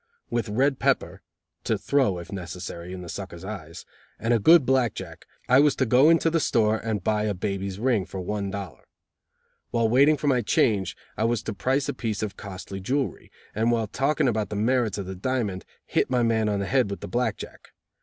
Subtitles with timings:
[0.31, 1.21] With red pepper
[1.63, 3.85] (to throw, if necessary, in the sucker's eyes)
[4.17, 7.35] and a good black jack I was to go into the store and buy a
[7.35, 8.87] baby's ring for one dollar.
[9.69, 13.69] While waiting for my change, I was to price a piece of costly jewelry, and
[13.71, 17.01] while talking about the merits of the diamond, hit my man on the head with
[17.01, 17.67] the black jack.